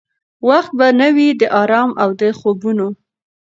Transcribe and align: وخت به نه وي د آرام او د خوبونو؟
وخت 0.49 0.71
به 0.79 0.87
نه 0.99 1.07
وي 1.15 1.29
د 1.41 1.43
آرام 1.61 1.89
او 2.03 2.09
د 2.19 2.21
خوبونو؟ 2.39 2.87